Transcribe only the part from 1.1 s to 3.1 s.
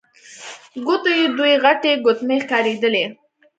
يې دوې غټې ګوتمۍ ښکارېدلې.